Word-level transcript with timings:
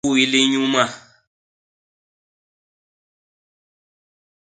Ñguy 0.05 0.23
linyuma. 0.31 0.83